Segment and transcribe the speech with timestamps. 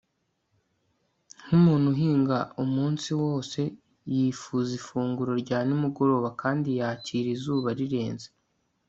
[1.43, 3.61] Nkumuntu uhinga umunsi wose
[4.13, 8.27] yifuza ifunguro rya nimugoroba kandi yakira izuba rirenze